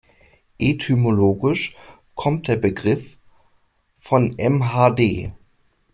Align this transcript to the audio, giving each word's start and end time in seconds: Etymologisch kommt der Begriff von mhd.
Etymologisch 0.57 1.75
kommt 2.15 2.47
der 2.47 2.55
Begriff 2.55 3.19
von 3.99 4.35
mhd. 4.35 5.31